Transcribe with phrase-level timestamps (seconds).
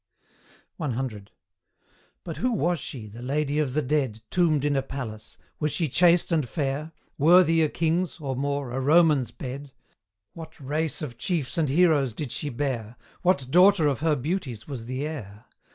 [0.81, 1.17] C.
[2.23, 5.37] But who was she, the lady of the dead, Tombed in a palace?
[5.59, 6.91] Was she chaste and fair?
[7.19, 9.73] Worthy a king's or more a Roman's bed?
[10.33, 12.95] What race of chiefs and heroes did she bear?
[13.21, 15.45] What daughter of her beauties was the heir?